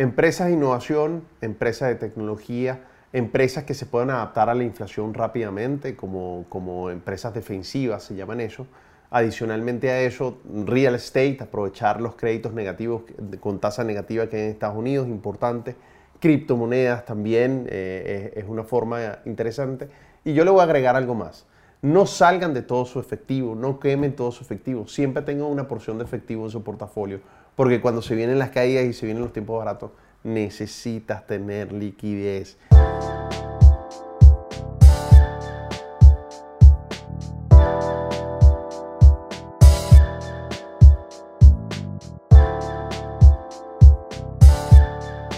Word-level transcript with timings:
Empresas 0.00 0.46
de 0.46 0.54
innovación, 0.54 1.24
empresas 1.42 1.90
de 1.90 1.94
tecnología, 1.94 2.84
empresas 3.12 3.64
que 3.64 3.74
se 3.74 3.84
puedan 3.84 4.08
adaptar 4.08 4.48
a 4.48 4.54
la 4.54 4.64
inflación 4.64 5.12
rápidamente, 5.12 5.94
como, 5.94 6.46
como 6.48 6.88
empresas 6.88 7.34
defensivas, 7.34 8.04
se 8.04 8.14
llaman 8.14 8.40
eso. 8.40 8.66
Adicionalmente 9.10 9.90
a 9.90 10.00
eso, 10.00 10.38
real 10.64 10.94
estate, 10.94 11.36
aprovechar 11.42 12.00
los 12.00 12.14
créditos 12.14 12.54
negativos 12.54 13.02
con 13.40 13.58
tasa 13.60 13.84
negativa 13.84 14.26
que 14.26 14.36
hay 14.36 14.42
en 14.44 14.48
Estados 14.52 14.78
Unidos, 14.78 15.06
importante. 15.06 15.76
Criptomonedas 16.18 17.04
también 17.04 17.66
eh, 17.68 18.32
es, 18.36 18.44
una 18.48 18.64
forma 18.64 19.18
interesante. 19.26 19.90
Y 20.24 20.32
yo 20.32 20.46
le 20.46 20.50
voy 20.50 20.60
a 20.60 20.64
agregar 20.64 20.96
algo 20.96 21.14
más. 21.14 21.44
No 21.82 22.06
salgan 22.06 22.54
de 22.54 22.62
todo 22.62 22.86
su 22.86 23.00
efectivo, 23.00 23.54
no 23.54 23.78
quemen 23.78 24.16
todo 24.16 24.32
su 24.32 24.44
efectivo. 24.44 24.88
Siempre 24.88 25.22
tengan 25.24 25.48
una 25.48 25.68
porción 25.68 25.98
de 25.98 26.04
efectivo 26.04 26.46
en 26.46 26.50
su 26.50 26.62
portafolio, 26.64 27.20
porque 27.56 27.80
cuando 27.80 28.02
se 28.02 28.14
vienen 28.14 28.38
las 28.38 28.50
caídas 28.50 28.84
y 28.84 28.92
se 28.92 29.06
vienen 29.06 29.22
los 29.22 29.32
tiempos 29.32 29.58
baratos, 29.58 29.90
necesitas 30.22 31.26
tener 31.26 31.72
liquidez. 31.72 32.58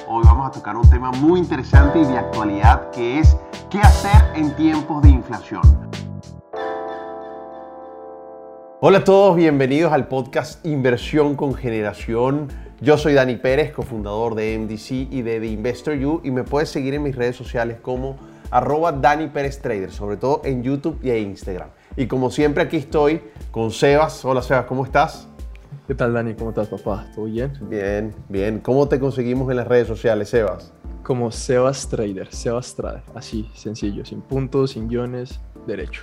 Hoy 0.09 0.25
vamos 0.25 0.49
a 0.49 0.51
tocar 0.51 0.77
un 0.77 0.89
tema 0.91 1.11
muy 1.13 1.39
interesante 1.41 2.01
y 2.01 2.05
de 2.05 2.19
actualidad 2.19 2.91
que 2.91 3.21
es 3.21 3.37
qué 3.71 3.81
hacer 3.81 4.23
en 4.35 4.55
tiempos 4.57 5.03
de 5.03 5.09
inflación. 5.09 5.63
Hola 8.85 8.99
a 8.99 9.05
todos, 9.05 9.37
bienvenidos 9.37 9.93
al 9.93 10.09
podcast 10.09 10.67
Inversión 10.67 11.37
con 11.37 11.55
Generación. 11.55 12.49
Yo 12.81 12.99
soy 12.99 13.15
Dani 13.15 13.37
Pérez, 13.37 13.73
cofundador 13.73 14.35
de 14.35 14.59
MDC 14.59 14.91
y 15.09 15.23
de 15.23 15.39
The 15.39 15.47
Investor 15.47 15.95
You 15.95 16.21
y 16.25 16.33
me 16.33 16.43
puedes 16.43 16.69
seguir 16.69 16.95
en 16.95 17.05
mis 17.05 17.15
redes 17.15 17.37
sociales 17.37 17.79
como 17.81 18.17
arroba 18.51 18.91
Dani 18.91 19.29
Pérez 19.29 19.63
Trader, 19.63 19.93
sobre 19.93 20.17
todo 20.17 20.43
en 20.45 20.65
YouTube 20.65 20.99
y 21.01 21.11
en 21.11 21.29
Instagram. 21.29 21.69
Y 21.97 22.09
como 22.09 22.29
siempre 22.33 22.65
aquí 22.65 22.79
estoy 22.79 23.21
con 23.53 23.71
Sebas. 23.71 24.25
Hola 24.25 24.43
Sebas, 24.43 24.65
¿cómo 24.65 24.85
estás? 24.85 25.29
¿Qué 25.87 25.95
tal 25.95 26.13
Dani? 26.13 26.35
¿Cómo 26.35 26.51
estás 26.51 26.67
papá? 26.67 27.07
¿Todo 27.15 27.27
bien? 27.27 27.53
Bien, 27.71 28.13
bien. 28.29 28.59
¿Cómo 28.59 28.89
te 28.89 28.99
conseguimos 28.99 29.49
en 29.49 29.59
las 29.59 29.69
redes 29.69 29.87
sociales, 29.87 30.31
Sebas? 30.31 30.73
Como 31.05 31.31
Sebas 31.31 31.89
Trader, 31.89 32.35
Sebas 32.35 32.75
Trader, 32.75 33.05
así, 33.15 33.49
sencillo, 33.55 34.05
sin 34.05 34.23
puntos, 34.23 34.73
sin 34.73 34.89
guiones, 34.89 35.39
derecho. 35.69 36.03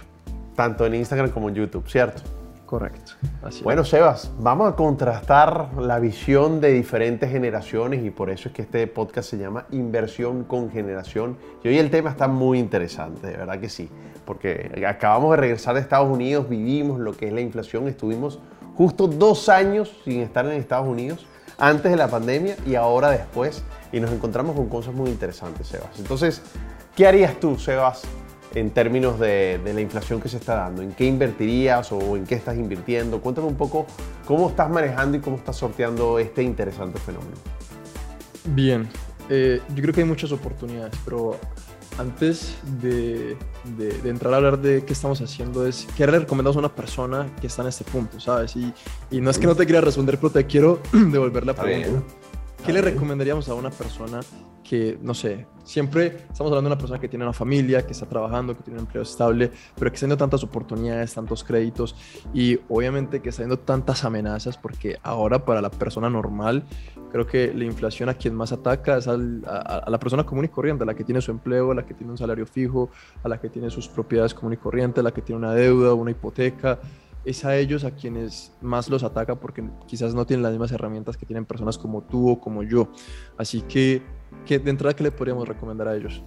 Tanto 0.56 0.86
en 0.86 0.96
Instagram 0.96 1.32
como 1.32 1.50
en 1.50 1.56
YouTube, 1.56 1.86
¿cierto? 1.86 2.22
Correcto. 2.70 3.14
Así 3.42 3.64
bueno, 3.64 3.84
Sebas, 3.84 4.30
vamos 4.38 4.72
a 4.72 4.76
contrastar 4.76 5.70
la 5.80 5.98
visión 5.98 6.62
de 6.62 6.72
diferentes 6.72 7.32
generaciones 7.32 8.06
y 8.06 8.12
por 8.12 8.30
eso 8.30 8.50
es 8.50 8.54
que 8.54 8.62
este 8.62 8.86
podcast 8.86 9.28
se 9.28 9.40
llama 9.40 9.66
Inversión 9.72 10.44
con 10.44 10.70
Generación. 10.70 11.36
Y 11.64 11.70
hoy 11.70 11.80
el 11.80 11.90
tema 11.90 12.12
está 12.12 12.28
muy 12.28 12.60
interesante, 12.60 13.26
de 13.26 13.38
verdad 13.38 13.60
que 13.60 13.70
sí, 13.70 13.90
porque 14.24 14.86
acabamos 14.88 15.32
de 15.32 15.38
regresar 15.38 15.74
de 15.74 15.82
Estados 15.82 16.08
Unidos, 16.08 16.48
vivimos 16.48 17.00
lo 17.00 17.14
que 17.14 17.26
es 17.26 17.34
la 17.34 17.42
inflación, 17.42 17.88
estuvimos 17.88 18.38
justo 18.76 19.08
dos 19.08 19.50
años 19.50 19.92
sin 20.06 20.22
estar 20.22 20.46
en 20.46 20.52
Estados 20.52 20.88
Unidos, 20.88 21.26
antes 21.58 21.90
de 21.90 21.98
la 21.98 22.08
pandemia 22.08 22.56
y 22.68 22.76
ahora 22.76 23.10
después, 23.10 23.64
y 23.92 24.00
nos 24.00 24.12
encontramos 24.12 24.56
con 24.56 24.70
cosas 24.70 24.94
muy 24.94 25.10
interesantes, 25.10 25.66
Sebas. 25.66 25.98
Entonces, 25.98 26.44
¿qué 26.96 27.08
harías 27.08 27.40
tú, 27.40 27.58
Sebas, 27.58 28.04
en 28.56 28.72
términos 28.72 29.20
de, 29.20 29.60
la 29.64 29.82
inflación 29.82 30.22
que 30.22 30.30
se 30.30 30.38
está 30.38 30.56
dando? 30.56 30.82
¿En 30.82 30.92
qué 30.94 31.06
invertirías 31.06 31.92
o 31.92 32.16
en 32.18 32.26
qué 32.26 32.36
estás 32.36 32.58
invirtiendo? 32.58 33.22
Cuéntame 33.22 33.48
un 33.48 33.56
poco 33.56 33.86
cómo 34.26 34.50
estás 34.50 34.70
manejando 34.70 35.18
y 35.18 35.22
cómo 35.22 35.38
estás 35.38 35.56
sorteando 35.56 36.20
este 36.20 36.44
interesante 36.44 37.00
fenómeno. 37.00 37.38
Bien, 38.46 38.88
eh, 39.30 39.62
yo 39.76 39.82
creo 39.82 39.94
que 39.94 40.02
hay 40.02 40.08
muchas 40.08 40.32
oportunidades, 40.32 40.96
pero 41.06 41.38
antes 42.00 42.56
de, 42.82 43.38
entrar 44.06 44.34
a 44.34 44.38
hablar 44.38 44.60
de 44.60 44.84
qué 44.86 44.94
estamos 44.94 45.22
haciendo, 45.22 45.68
es 45.68 45.86
qué 45.98 46.06
le 46.08 46.20
recomendamos 46.20 46.56
a 46.56 46.60
una 46.60 46.74
persona 46.74 47.28
que 47.42 47.48
está 47.48 47.62
en 47.62 47.68
este 47.68 47.84
punto, 47.84 48.20
¿sabes? 48.20 48.56
Y, 48.56 48.74
y 49.12 49.22
no 49.22 49.30
es 49.30 49.38
que 49.38 49.46
no 49.46 49.56
te 49.56 49.66
quiera 49.66 49.82
responder, 49.82 50.18
pero 50.18 50.32
te 50.32 50.46
quiero 50.46 50.82
devolver 50.92 51.46
la 51.46 51.54
pregunta. 51.54 52.02
¿Qué 52.66 52.74
le 52.74 52.82
recomendaríamos 52.82 53.48
a 53.50 53.56
una 53.56 53.72
persona 53.72 54.20
que, 54.64 55.00
no 55.02 55.16
sé, 55.16 55.48
siempre 55.64 56.08
estamos 56.30 56.52
hablando 56.52 56.70
de 56.70 56.74
una 56.74 56.78
persona 56.78 57.00
que 57.00 57.08
tiene 57.08 57.26
una 57.26 57.34
familia, 57.34 57.88
que 57.88 57.94
está 57.94 58.06
trabajando, 58.06 58.56
que 58.56 58.62
tiene 58.62 58.80
un 58.80 58.86
empleo 58.86 59.02
estable, 59.02 59.50
pero 59.76 59.90
que 59.90 59.96
está 59.96 60.06
viendo 60.06 60.18
tantas 60.18 60.44
oportunidades, 60.44 61.14
tantos 61.14 61.44
créditos 61.44 61.96
y 62.34 62.60
obviamente 62.70 63.22
que 63.22 63.30
está 63.30 63.42
viendo 63.42 63.58
tantas 63.58 64.04
amenazas 64.04 64.58
porque 64.58 65.00
ahora 65.02 65.44
para 65.44 65.62
la 65.62 65.72
persona 65.72 66.10
normal, 66.10 66.66
creo 67.12 67.26
que 67.26 67.52
la 67.54 67.64
inflación 67.64 68.10
a 68.10 68.14
quien 68.14 68.36
más 68.36 68.52
ataca 68.52 68.98
es 68.98 69.08
a, 69.08 69.14
a, 69.14 69.90
la 69.90 70.00
persona 70.00 70.24
común 70.24 70.46
y 70.46 70.50
corriente, 70.50 70.84
a 70.84 70.86
la 70.86 70.94
que 70.94 71.04
tiene 71.04 71.22
su 71.22 71.32
empleo, 71.32 71.72
a 71.72 71.76
la 71.76 71.86
que 71.86 71.96
tiene 71.96 72.12
un 72.12 72.18
salario 72.20 72.46
fijo, 72.46 72.92
a 73.24 73.30
la 73.30 73.40
que 73.40 73.50
tiene 73.50 73.72
sus 73.72 73.88
propiedades 73.88 74.36
común 74.36 74.54
y 74.54 74.58
corriente, 74.58 75.00
a 75.00 75.04
la 75.04 75.12
que 75.12 75.24
tiene 75.24 75.40
una 75.40 75.56
deuda, 75.56 75.94
una 75.96 76.12
hipoteca 76.12 76.80
es 77.26 77.46
a 77.46 77.56
ellos 77.56 77.84
a 77.84 77.92
quienes 77.92 78.52
más 78.62 78.90
los 78.90 79.04
ataca 79.04 79.36
porque 79.36 79.64
quizás 79.88 80.14
no 80.14 80.26
tienen 80.26 80.44
las 80.44 80.52
mismas 80.52 80.72
herramientas 80.72 81.18
que 81.18 81.26
tienen 81.26 81.46
personas 81.46 81.78
como 81.78 82.02
tú 82.02 82.32
o 82.32 82.40
como 82.40 82.64
yo. 82.64 82.90
Así 83.38 83.62
que, 83.62 84.02
¿qué, 84.46 84.60
de 84.60 84.70
entrada, 84.70 84.96
¿qué 84.96 85.04
le 85.04 85.12
podríamos 85.12 85.48
recomendar 85.48 85.88
a 85.88 85.96
ellos? 85.96 86.24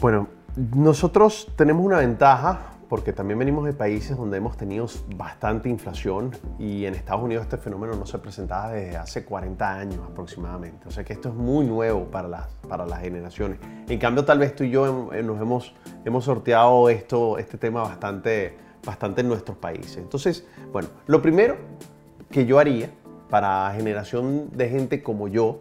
Bueno, 0.00 0.28
nosotros 0.56 1.48
tenemos 1.56 1.84
una 1.84 1.98
ventaja 1.98 2.74
porque 2.88 3.12
también 3.12 3.38
venimos 3.38 3.64
de 3.64 3.72
países 3.72 4.16
donde 4.16 4.36
hemos 4.36 4.56
tenido 4.56 4.86
bastante 5.16 5.68
inflación 5.68 6.30
y 6.58 6.84
en 6.84 6.94
Estados 6.94 7.22
Unidos 7.22 7.44
este 7.44 7.56
fenómeno 7.56 7.94
no 7.96 8.06
se 8.06 8.18
presentaba 8.18 8.70
desde 8.70 8.96
hace 8.96 9.24
40 9.24 9.74
años 9.74 10.00
aproximadamente. 10.06 10.86
O 10.86 10.90
sea 10.90 11.02
que 11.04 11.12
esto 11.12 11.28
es 11.28 11.34
muy 11.34 11.66
nuevo 11.66 12.04
para 12.04 12.28
las, 12.28 12.46
para 12.68 12.86
las 12.86 13.00
generaciones. 13.00 13.58
En 13.88 13.98
cambio, 13.98 14.24
tal 14.24 14.38
vez 14.38 14.54
tú 14.54 14.64
y 14.64 14.70
yo 14.70 15.10
nos 15.10 15.40
hemos, 15.40 15.74
hemos 16.04 16.24
sorteado 16.24 16.88
esto, 16.88 17.38
este 17.38 17.58
tema 17.58 17.82
bastante, 17.82 18.56
bastante 18.84 19.20
en 19.22 19.28
nuestros 19.28 19.56
países. 19.58 19.98
Entonces, 19.98 20.46
bueno, 20.72 20.88
lo 21.06 21.22
primero 21.22 21.56
que 22.30 22.46
yo 22.46 22.58
haría 22.58 22.90
para 23.30 23.72
generación 23.74 24.50
de 24.52 24.68
gente 24.68 25.02
como 25.02 25.28
yo 25.28 25.60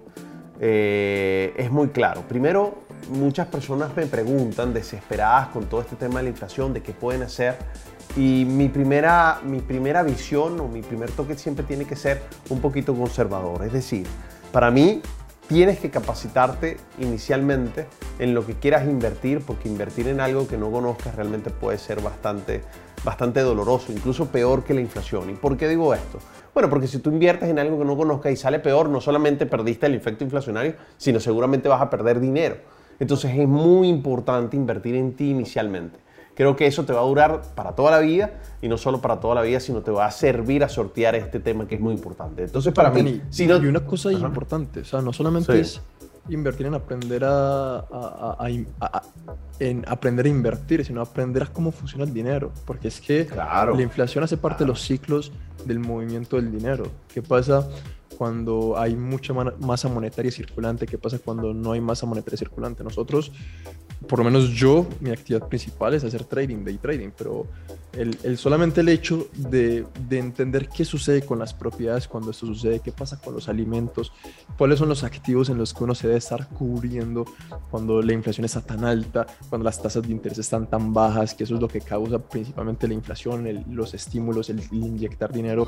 eh, 0.60 1.54
es 1.58 1.72
muy 1.72 1.90
claro. 1.90 2.22
Primero, 2.22 2.76
muchas 3.10 3.48
personas 3.48 3.96
me 3.96 4.06
preguntan 4.06 4.74
desesperadas 4.74 5.50
con 5.50 5.66
todo 5.66 5.82
este 5.82 5.96
tema 5.96 6.20
de 6.20 6.24
la 6.24 6.30
inflación, 6.30 6.74
de 6.74 6.82
qué 6.82 6.94
pueden 6.94 7.24
hacer. 7.24 7.58
Y 8.16 8.46
mi 8.46 8.70
primera, 8.70 9.40
mi 9.44 9.60
primera 9.60 10.04
visión 10.04 10.60
o 10.60 10.68
mi 10.68 10.82
primer 10.82 11.12
toque 11.12 11.36
siempre 11.36 11.66
tiene 11.66 11.86
que 11.86 11.96
ser 11.96 12.22
un 12.50 12.62
poquito 12.62 12.94
conservador. 12.94 13.64
Es 13.66 13.74
decir, 13.74 14.06
para 14.52 14.70
mí 14.70 15.02
tienes 15.48 15.80
que 15.80 15.90
capacitarte 15.90 16.78
inicialmente 17.00 17.88
en 18.20 18.34
lo 18.34 18.46
que 18.46 18.54
quieras 18.54 18.86
invertir, 18.86 19.42
porque 19.42 19.68
invertir 19.68 20.08
en 20.08 20.20
algo 20.20 20.48
que 20.48 20.58
no 20.58 20.72
conozcas 20.72 21.16
realmente 21.16 21.50
puede 21.50 21.78
ser 21.78 22.02
bastante, 22.02 22.62
bastante 23.04 23.42
doloroso, 23.42 23.92
incluso 23.92 24.28
peor 24.28 24.64
que 24.64 24.74
la 24.74 24.82
inflación. 24.82 25.30
¿Y 25.30 25.34
por 25.34 25.58
qué 25.58 25.68
digo 25.68 25.94
esto? 25.94 26.20
Bueno, 26.54 26.70
porque 26.70 26.88
si 26.88 27.00
tú 27.00 27.10
inviertes 27.10 27.50
en 27.50 27.60
algo 27.60 27.80
que 27.80 27.86
no 27.86 27.98
conozcas 27.98 28.32
y 28.32 28.36
sale 28.36 28.60
peor, 28.60 28.90
no 28.90 29.02
solamente 29.02 29.46
perdiste 29.46 29.88
el 29.88 29.96
efecto 29.96 30.24
inflacionario, 30.24 30.76
sino 30.98 31.20
seguramente 31.20 31.68
vas 31.68 31.82
a 31.82 31.90
perder 31.90 32.20
dinero. 32.20 32.58
Entonces 33.00 33.38
es 33.38 33.48
muy 33.48 33.90
importante 33.90 34.56
invertir 34.56 34.96
en 34.96 35.14
ti 35.14 35.32
inicialmente. 35.32 36.00
Creo 36.36 36.56
que 36.56 36.66
eso 36.66 36.84
te 36.84 36.94
va 36.94 37.02
a 37.02 37.04
durar 37.04 37.42
para 37.54 37.74
toda 37.74 37.92
la 37.92 38.00
vida 38.00 38.34
y 38.62 38.68
no 38.68 38.78
solo 38.78 39.02
para 39.02 39.20
toda 39.20 39.36
la 39.36 39.42
vida, 39.42 39.60
sino 39.60 39.82
te 39.82 39.92
va 39.92 40.06
a 40.06 40.12
servir 40.12 40.64
a 40.64 40.70
sortear 40.70 41.16
este 41.16 41.40
tema 41.40 41.68
que 41.68 41.76
es 41.76 41.82
muy 41.82 41.94
importante. 41.94 42.44
Entonces, 42.44 42.74
para 42.74 42.90
mí, 42.90 43.22
si 43.30 43.46
no... 43.46 43.58
y 43.58 43.68
una 43.68 43.86
cosa 43.86 44.12
importante, 44.12 44.80
o 44.80 44.86
sea, 44.86 45.02
no 45.02 45.14
solamente 45.14 45.60
es 45.60 45.82
invertir 46.30 46.68
en 46.68 46.74
aprender 46.74 47.24
a, 47.26 47.86
en 49.60 49.86
aprender 49.88 50.26
a 50.26 50.30
invertir, 50.30 50.86
sino 50.86 51.02
aprender 51.02 51.44
a 51.44 51.46
cómo 51.48 51.72
funciona 51.72 52.04
el 52.04 52.14
dinero, 52.14 52.52
porque 52.66 52.88
es 52.88 53.02
que 53.02 53.28
la 53.36 53.82
inflación 53.82 54.24
hace 54.24 54.38
parte 54.38 54.64
de 54.64 54.68
los 54.68 54.82
ciclos 54.82 55.32
del 55.66 55.80
movimiento 55.80 56.36
del 56.38 56.52
dinero. 56.52 56.86
¿Qué 57.14 57.22
pasa 57.22 57.68
cuando 58.18 58.78
hay 58.78 58.96
mucha 58.96 59.34
masa 59.34 59.90
monetaria 59.90 60.32
circulante? 60.32 60.86
¿Qué 60.86 60.98
pasa 60.98 61.20
cuando 61.20 61.54
no 61.54 61.72
hay 61.72 61.82
masa 61.82 62.06
monetaria 62.06 62.38
circulante? 62.38 62.84
Nosotros 62.84 63.32
por 64.08 64.20
lo 64.20 64.26
menos 64.26 64.50
yo, 64.50 64.86
mi 65.00 65.12
actividad 65.12 65.48
principal 65.48 65.94
es 65.94 66.04
hacer 66.04 66.24
trading, 66.26 66.64
day 66.64 66.78
trading, 66.78 67.10
pero 67.18 67.46
el, 67.94 68.38
solamente 68.38 68.82
el 68.82 68.90
hecho 68.90 69.28
de, 69.36 69.86
de, 70.10 70.20
entender 70.20 70.68
qué 70.68 70.84
sucede 70.84 71.22
con 71.22 71.38
las 71.38 71.54
propiedades 71.54 72.08
cuando 72.08 72.32
esto 72.32 72.48
sucede, 72.48 72.80
qué 72.80 72.92
pasa 72.92 73.20
con 73.20 73.36
los 73.36 73.48
alimentos, 73.50 74.12
cuáles 74.58 74.80
son 74.80 74.90
los 74.90 75.04
activos 75.04 75.50
en 75.50 75.58
los 75.60 75.74
que 75.74 75.84
uno 75.84 75.94
se 75.94 76.08
debe 76.08 76.18
estar 76.18 76.48
cubriendo 76.50 77.26
cuando 77.70 78.02
la 78.02 78.14
inflación 78.14 78.46
está 78.46 78.62
tan 78.62 78.84
alta, 78.84 79.28
cuando 79.50 79.66
las 79.66 79.82
tasas 79.82 80.04
de 80.04 80.12
interés 80.12 80.40
están 80.40 80.68
tan 80.68 80.92
bajas, 80.92 81.36
que 81.36 81.44
eso 81.44 81.56
es 81.56 81.62
lo 81.62 81.68
que 81.68 81.82
causa 81.82 82.18
principalmente 82.18 82.88
la 82.88 82.96
inflación, 82.96 83.64
los 83.70 83.94
estímulos, 83.94 84.50
el, 84.50 84.64
inyectar 84.72 85.32
dinero. 85.32 85.68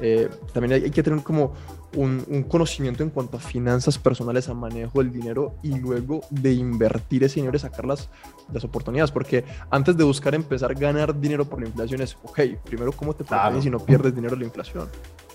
Eh, 0.00 0.28
también 0.52 0.74
hay, 0.74 0.84
hay, 0.84 0.90
que 0.90 1.02
tener 1.02 1.22
como 1.22 1.52
un, 1.94 2.24
un 2.28 2.42
conocimiento 2.44 3.02
en 3.02 3.10
cuanto 3.10 3.36
a 3.36 3.40
finanzas 3.40 3.98
personales, 3.98 4.48
a 4.48 4.54
manejo 4.54 4.98
del 5.02 5.12
dinero 5.12 5.54
y 5.62 5.78
luego 5.78 6.22
de 6.30 6.52
invertir 6.52 7.24
ese 7.24 7.40
dinero, 7.40 7.58
sacar 7.58 7.84
las, 7.84 8.08
las 8.52 8.64
oportunidades, 8.64 9.10
porque 9.10 9.44
antes 9.70 9.96
de 9.96 10.04
buscar 10.04 10.34
empezar 10.34 10.70
a 10.70 10.74
ganar 10.74 11.18
dinero 11.18 11.44
por 11.44 11.65
la 11.66 11.70
inflación 11.70 12.00
es, 12.02 12.16
ok, 12.22 12.40
primero 12.64 12.92
cómo 12.92 13.14
te 13.14 13.24
claro. 13.24 13.60
si 13.60 13.70
no 13.70 13.78
pierdes 13.78 14.14
dinero 14.14 14.36
la 14.36 14.44
inflación. 14.44 14.88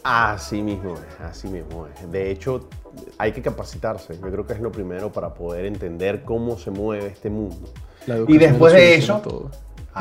Así 0.04 0.62
mismo 0.62 0.96
es, 0.96 1.20
así 1.20 1.48
mismo 1.48 1.88
es. 1.88 2.12
De 2.12 2.32
hecho, 2.32 2.68
hay 3.18 3.32
que 3.32 3.42
capacitarse. 3.42 4.16
Yo 4.16 4.32
creo 4.32 4.48
que 4.48 4.54
es 4.54 4.60
lo 4.60 4.72
primero 4.72 5.12
para 5.12 5.34
poder 5.34 5.66
entender 5.66 6.24
cómo 6.24 6.58
se 6.58 6.72
mueve 6.72 7.08
este 7.08 7.30
mundo. 7.30 7.70
y 8.28 8.38
después 8.38 8.74
de 8.74 8.96
eso... 8.96 9.20
Todo. 9.20 9.52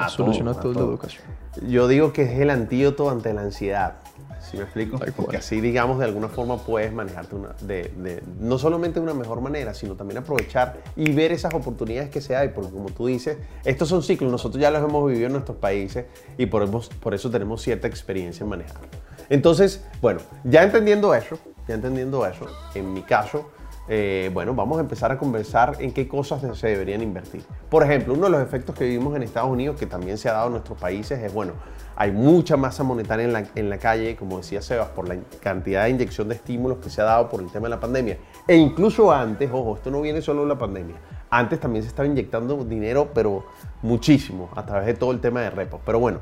Soluciona 0.09 0.55
todo, 0.55 0.73
la 0.73 0.81
educación. 0.81 1.25
Yo 1.67 1.89
digo 1.89 2.13
que 2.13 2.23
es 2.23 2.39
el 2.39 2.51
antídoto 2.51 3.11
ante 3.11 3.35
la 3.35 3.41
ansiedad. 3.41 3.97
¿Sí 4.41 4.57
me 4.57 4.65
explico? 4.65 4.99
Porque 5.17 5.37
así, 5.37 5.61
digamos, 5.61 5.99
de 5.99 6.07
alguna 6.07 6.29
forma 6.29 6.57
puedes 6.59 6.93
manejarte 6.93 7.35
una, 7.37 7.51
de, 7.61 8.23
no 8.39 8.59
solamente 8.59 8.99
de 8.99 9.05
una 9.05 9.15
mejor 9.15 9.41
manera, 9.41 9.75
sino 9.75 9.95
también 9.95 10.19
aprovechar 10.19 10.79
y 10.97 11.13
ver 11.13 11.33
esas 11.33 11.53
oportunidades 11.55 12.11
que 12.11 12.21
se 12.21 12.35
hay. 12.35 12.49
Porque 12.49 12.71
como 12.71 12.91
tú 12.91 13.07
dices, 13.07 13.37
estos 13.65 13.89
son 13.89 14.03
ciclos, 14.03 14.31
nosotros 14.31 14.61
ya 14.61 14.71
los 14.71 14.83
hemos 14.83 15.07
vivido 15.07 15.27
en 15.27 15.33
nuestros 15.33 15.59
países 15.59 16.07
y 16.39 16.47
por, 16.47 16.69
por 17.01 17.15
eso 17.15 17.31
tenemos 17.31 17.63
cierta 17.63 17.87
experiencia 17.87 18.45
en 18.45 18.51
manejarlo. 18.51 18.89
Entonces, 19.29 19.85
bueno, 20.01 20.21
ya 20.45 20.63
entendiendo 20.63 21.15
eso, 21.15 21.39
ya 21.69 21.75
entendiendo 21.75 22.27
eso, 22.27 22.47
en 22.75 22.93
mi 22.93 23.03
caso, 23.03 23.51
eh, 23.93 24.31
bueno, 24.33 24.55
vamos 24.55 24.79
a 24.79 24.83
empezar 24.83 25.11
a 25.11 25.19
conversar 25.19 25.75
en 25.81 25.93
qué 25.93 26.07
cosas 26.07 26.57
se 26.57 26.69
deberían 26.69 27.03
invertir. 27.03 27.43
Por 27.69 27.83
ejemplo, 27.83 28.15
uno 28.15 28.27
de 28.27 28.31
los 28.31 28.41
efectos 28.41 28.77
que 28.77 28.85
vivimos 28.85 29.17
en 29.17 29.25
Estados 29.25 29.51
Unidos, 29.51 29.77
que 29.77 29.87
también 29.87 30.17
se 30.17 30.29
ha 30.29 30.35
dado 30.35 30.47
en 30.47 30.53
nuestros 30.53 30.79
países, 30.79 31.19
es, 31.19 31.35
bueno, 31.35 31.55
hay 31.97 32.13
mucha 32.13 32.57
masa 32.57 32.85
monetaria 32.85 33.25
en 33.25 33.33
la, 33.33 33.45
en 33.57 33.69
la 33.69 33.79
calle, 33.79 34.15
como 34.15 34.37
decía 34.37 34.63
Sebas, 34.63 34.91
por 34.91 35.09
la 35.09 35.17
cantidad 35.43 35.85
de 35.85 35.91
inyección 35.91 36.29
de 36.29 36.37
estímulos 36.37 36.79
que 36.79 36.89
se 36.89 37.01
ha 37.01 37.05
dado 37.05 37.29
por 37.29 37.41
el 37.41 37.51
tema 37.51 37.65
de 37.65 37.71
la 37.71 37.81
pandemia. 37.81 38.17
E 38.47 38.55
incluso 38.55 39.11
antes, 39.11 39.51
ojo, 39.53 39.75
esto 39.75 39.91
no 39.91 40.01
viene 40.01 40.23
solo 40.23 40.43
de 40.43 40.49
la 40.51 40.57
pandemia, 40.57 40.95
antes 41.29 41.59
también 41.59 41.83
se 41.83 41.89
estaba 41.89 42.07
inyectando 42.07 42.65
dinero, 42.65 43.09
pero 43.13 43.45
muchísimo, 43.83 44.51
a 44.55 44.65
través 44.65 44.87
de 44.87 44.95
todo 44.95 45.11
el 45.11 45.21
tema 45.21 45.41
de 45.41 45.51
repos. 45.51 45.81
Pero 45.85 45.99
bueno, 45.99 46.21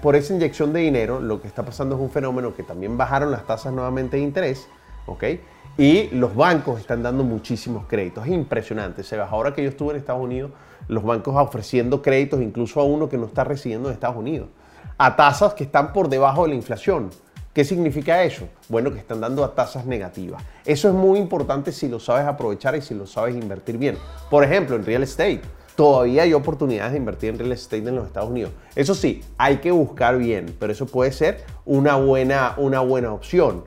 por 0.00 0.16
esa 0.16 0.32
inyección 0.32 0.72
de 0.72 0.80
dinero, 0.80 1.20
lo 1.20 1.42
que 1.42 1.46
está 1.46 1.62
pasando 1.62 1.94
es 1.96 2.00
un 2.00 2.10
fenómeno 2.10 2.54
que 2.54 2.62
también 2.62 2.96
bajaron 2.96 3.30
las 3.30 3.46
tasas 3.46 3.74
nuevamente 3.74 4.16
de 4.16 4.22
interés, 4.22 4.66
¿ok? 5.06 5.24
Y 5.78 6.08
los 6.08 6.34
bancos 6.34 6.80
están 6.80 7.02
dando 7.02 7.22
muchísimos 7.22 7.86
créditos. 7.86 8.26
Es 8.26 8.32
impresionante. 8.32 9.02
Sebas, 9.02 9.30
ahora 9.30 9.54
que 9.54 9.62
yo 9.62 9.68
estuve 9.68 9.92
en 9.92 9.98
Estados 9.98 10.22
Unidos, 10.22 10.50
los 10.88 11.04
bancos 11.04 11.34
ofreciendo 11.36 12.00
créditos 12.00 12.40
incluso 12.40 12.80
a 12.80 12.84
uno 12.84 13.08
que 13.08 13.18
no 13.18 13.26
está 13.26 13.44
residiendo 13.44 13.88
en 13.88 13.94
Estados 13.94 14.16
Unidos, 14.16 14.48
a 14.96 15.16
tasas 15.16 15.54
que 15.54 15.64
están 15.64 15.92
por 15.92 16.08
debajo 16.08 16.44
de 16.44 16.50
la 16.50 16.54
inflación. 16.54 17.10
¿Qué 17.52 17.64
significa 17.64 18.22
eso? 18.22 18.48
Bueno, 18.68 18.92
que 18.92 18.98
están 18.98 19.20
dando 19.20 19.42
a 19.42 19.54
tasas 19.54 19.86
negativas. 19.86 20.42
Eso 20.64 20.88
es 20.88 20.94
muy 20.94 21.18
importante 21.18 21.72
si 21.72 21.88
lo 21.88 21.98
sabes 21.98 22.26
aprovechar 22.26 22.76
y 22.76 22.82
si 22.82 22.94
lo 22.94 23.06
sabes 23.06 23.34
invertir 23.34 23.78
bien. 23.78 23.96
Por 24.30 24.44
ejemplo, 24.44 24.76
en 24.76 24.84
real 24.84 25.02
estate. 25.02 25.40
Todavía 25.74 26.22
hay 26.22 26.32
oportunidades 26.32 26.92
de 26.92 26.98
invertir 26.98 27.30
en 27.30 27.38
real 27.38 27.52
estate 27.52 27.86
en 27.88 27.96
los 27.96 28.06
Estados 28.06 28.30
Unidos. 28.30 28.52
Eso 28.74 28.94
sí, 28.94 29.22
hay 29.36 29.58
que 29.58 29.70
buscar 29.70 30.16
bien, 30.16 30.54
pero 30.58 30.72
eso 30.72 30.86
puede 30.86 31.12
ser 31.12 31.44
una 31.66 31.96
buena, 31.96 32.54
una 32.56 32.80
buena 32.80 33.12
opción. 33.12 33.64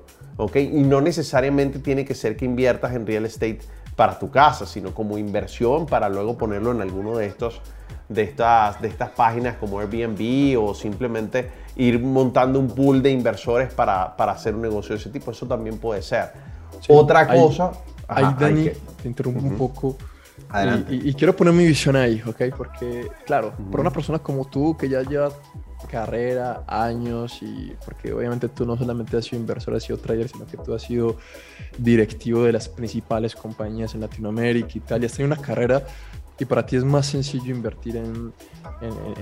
Y 0.55 0.81
no 0.83 1.01
necesariamente 1.01 1.79
tiene 1.79 2.05
que 2.05 2.15
ser 2.15 2.37
que 2.37 2.45
inviertas 2.45 2.93
en 2.93 3.05
real 3.05 3.25
estate 3.25 3.59
para 3.95 4.17
tu 4.17 4.31
casa, 4.31 4.65
sino 4.65 4.93
como 4.93 5.17
inversión 5.17 5.85
para 5.85 6.07
luego 6.07 6.37
ponerlo 6.37 6.71
en 6.71 6.81
alguno 6.81 7.17
de 7.17 7.27
estos 7.27 7.61
de 8.07 8.23
estas, 8.23 8.81
de 8.81 8.87
estas 8.87 9.09
páginas 9.11 9.57
como 9.57 9.79
Airbnb 9.79 10.59
o 10.59 10.73
simplemente 10.73 11.49
ir 11.75 11.99
montando 11.99 12.59
un 12.59 12.67
pool 12.67 13.01
de 13.01 13.11
inversores 13.11 13.71
para, 13.71 14.15
para 14.17 14.31
hacer 14.33 14.55
un 14.55 14.61
negocio 14.61 14.95
de 14.95 15.01
ese 15.01 15.09
tipo. 15.09 15.31
Eso 15.31 15.45
también 15.45 15.77
puede 15.77 16.01
ser. 16.01 16.31
Otra 16.87 17.27
cosa... 17.27 17.71
Ahí, 18.07 18.25
Dani, 18.39 18.71
te 19.03 19.07
interrumpo 19.07 19.41
un 19.41 19.55
poco. 19.55 19.95
Adelante. 20.49 20.95
Y, 20.95 21.13
quiero 21.13 21.35
poner 21.35 21.53
mi 21.53 21.67
visión 21.67 21.95
ahí, 21.95 22.19
¿ok? 22.25 22.55
Porque, 22.57 23.07
claro, 23.23 23.53
por 23.69 23.79
una 23.81 23.91
persona 23.91 24.17
como 24.17 24.45
tú 24.45 24.75
que 24.75 24.89
ya 24.89 25.03
lleva 25.03 25.29
carrera, 25.89 26.63
años, 26.67 27.39
y 27.41 27.73
porque 27.83 28.13
obviamente 28.13 28.49
tú 28.49 28.65
no 28.65 28.77
solamente 28.77 29.17
has 29.17 29.25
sido 29.25 29.39
inversor, 29.39 29.75
has 29.75 29.83
sido 29.83 29.97
trader, 29.97 30.29
sino 30.29 30.45
que 30.45 30.57
tú 30.57 30.73
has 30.73 30.83
sido 30.83 31.17
directivo 31.77 32.43
de 32.43 32.53
las 32.53 32.69
principales 32.69 33.35
compañías 33.35 33.95
en 33.95 34.01
Latinoamérica 34.01 34.69
y 34.75 34.79
tal, 34.81 35.03
y 35.03 35.05
has 35.05 35.13
tenido 35.13 35.33
una 35.33 35.41
carrera 35.41 35.83
y 36.39 36.45
para 36.45 36.65
ti 36.65 36.77
es 36.77 36.85
más 36.85 37.05
sencillo 37.05 37.53
invertir 37.53 37.97
en, 37.97 38.33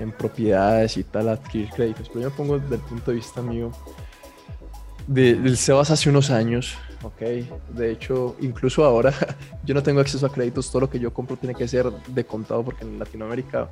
en, 0.00 0.12
propiedades 0.12 0.96
y 0.96 1.02
tal, 1.02 1.28
adquirir 1.28 1.68
créditos. 1.70 2.08
Pero 2.08 2.20
yo 2.20 2.30
me 2.30 2.36
pongo 2.36 2.58
desde 2.58 2.76
el 2.76 2.80
punto 2.82 3.10
de 3.10 3.16
vista 3.16 3.42
mío, 3.42 3.72
de, 5.08 5.34
del 5.34 5.56
Sebas 5.56 5.90
hace 5.90 6.10
unos 6.10 6.30
años, 6.30 6.76
ok, 7.02 7.20
de 7.74 7.90
hecho, 7.90 8.36
incluso 8.40 8.84
ahora 8.84 9.12
yo 9.64 9.74
no 9.74 9.82
tengo 9.82 10.00
acceso 10.00 10.26
a 10.26 10.32
créditos, 10.32 10.70
todo 10.70 10.82
lo 10.82 10.90
que 10.90 11.00
yo 11.00 11.12
compro 11.12 11.36
tiene 11.36 11.54
que 11.56 11.66
ser 11.66 11.90
de 11.90 12.24
contado 12.24 12.62
porque 12.62 12.84
en 12.84 12.98
Latinoamérica 12.98 13.68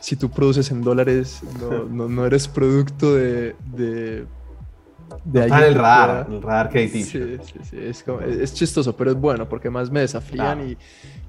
si 0.00 0.16
tú 0.16 0.30
produces 0.30 0.70
en 0.70 0.82
dólares, 0.82 1.40
no, 1.90 2.08
no, 2.08 2.26
eres 2.26 2.48
producto 2.48 3.14
de... 3.14 3.56
de, 3.72 4.26
de 5.24 5.46
en 5.46 5.54
el 5.54 5.74
radar, 5.74 6.26
el 6.30 6.42
radar 6.42 6.70
crediticio. 6.70 7.24
Sí, 7.24 7.38
sí, 7.44 7.58
sí. 7.70 7.76
Es, 7.78 8.04
es, 8.40 8.54
chistoso, 8.54 8.94
pero 8.96 9.10
es 9.10 9.16
bueno 9.16 9.48
porque 9.48 9.70
más 9.70 9.90
me 9.90 10.00
desafían 10.00 10.70
y, 10.70 10.76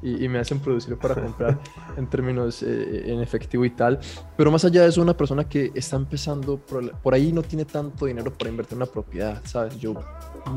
y, 0.01 0.27
me 0.27 0.39
hacen 0.39 0.59
producir 0.59 0.97
para 0.97 1.15
comprar 1.15 1.57
en 1.97 2.07
términos 2.07 2.61
eh, 2.63 3.03
en 3.05 3.21
efectivo 3.21 3.65
y 3.65 3.69
tal. 3.69 3.99
Pero 4.37 4.51
más 4.51 4.65
allá 4.65 4.83
de 4.83 4.89
eso, 4.89 5.01
una 5.01 5.15
persona 5.15 5.47
que 5.47 5.71
está 5.75 5.95
empezando 5.95 6.57
por, 6.57 6.91
por 6.99 7.13
ahí 7.13 7.31
no 7.31 7.41
tiene 7.41 7.65
tanto 7.65 8.05
dinero 8.05 8.33
para 8.33 8.49
invertir 8.49 8.73
en 8.73 8.83
una 8.83 8.91
propiedad, 8.91 9.41
¿sabes? 9.45 9.77
Yo 9.79 9.95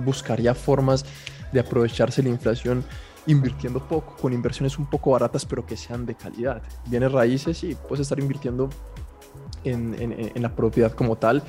buscaría 0.04 0.54
formas 0.54 1.04
de 1.52 1.60
aprovecharse 1.60 2.22
la 2.22 2.30
inflación 2.30 2.84
invirtiendo 3.26 3.80
poco, 3.80 4.16
con 4.20 4.32
inversiones 4.32 4.78
un 4.78 4.86
poco 4.86 5.12
baratas, 5.12 5.44
pero 5.44 5.64
que 5.64 5.76
sean 5.76 6.06
de 6.06 6.14
calidad. 6.14 6.62
Bienes 6.86 7.12
raíces 7.12 7.62
y 7.64 7.74
puedes 7.74 8.00
estar 8.00 8.18
invirtiendo 8.18 8.68
en, 9.64 9.94
en, 10.34 10.42
la 10.42 10.54
propiedad 10.54 10.92
como 10.92 11.16
tal, 11.16 11.42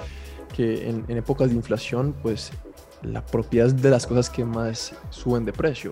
que 0.55 0.89
en, 0.89 1.05
épocas 1.09 1.49
de 1.49 1.55
inflación, 1.55 2.15
pues 2.21 2.51
la 3.01 3.25
propiedad 3.25 3.67
es 3.67 3.81
de 3.81 3.89
las 3.89 4.07
cosas 4.07 4.29
que 4.29 4.45
más 4.45 4.93
suben 5.09 5.45
de 5.45 5.53
precio, 5.53 5.91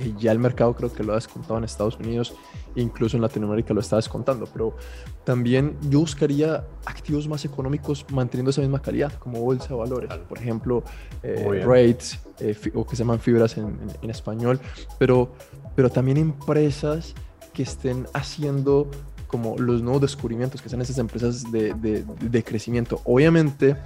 que 0.00 0.14
ya 0.18 0.32
el 0.32 0.38
mercado 0.38 0.74
creo 0.74 0.92
que 0.92 1.02
lo 1.04 1.12
ha 1.12 1.16
descontado 1.16 1.58
en 1.58 1.64
Estados 1.64 1.96
Unidos 1.98 2.34
incluso 2.76 3.16
en 3.16 3.22
Latinoamérica 3.22 3.74
lo 3.74 3.80
está 3.80 3.96
descontando, 3.96 4.46
pero 4.46 4.76
también 5.24 5.76
yo 5.88 6.00
buscaría 6.00 6.64
activos 6.86 7.28
más 7.28 7.44
económicos 7.44 8.04
manteniendo 8.10 8.50
esa 8.50 8.60
misma 8.60 8.80
calidad, 8.80 9.12
como 9.14 9.40
bolsa 9.40 9.68
de 9.68 9.74
valores, 9.74 10.10
por 10.28 10.38
ejemplo, 10.38 10.82
eh, 11.22 11.62
rates, 11.64 12.18
eh, 12.38 12.56
o 12.74 12.86
que 12.86 12.96
se 12.96 13.02
llaman 13.02 13.20
fibras 13.20 13.56
en, 13.56 13.78
español, 14.02 14.60
pero, 14.98 15.32
pero 15.74 15.90
también 15.90 16.16
empresas 16.16 17.14
que 17.52 17.62
estén 17.62 18.06
haciendo 18.14 18.90
como 19.26 19.56
los 19.58 19.82
nuevos 19.82 20.00
descubrimientos, 20.00 20.60
que 20.60 20.68
sean 20.68 20.82
esas 20.82 20.98
empresas 20.98 21.50
de, 21.52 21.74
de, 21.74 22.04
de 22.20 22.44
crecimiento. 22.44 23.00
Obviamente, 23.04 23.76